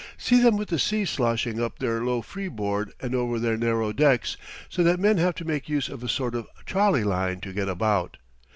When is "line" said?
7.03-7.39